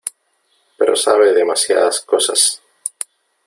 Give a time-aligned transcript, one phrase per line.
[0.79, 2.59] pero sabe demasiadas cosas.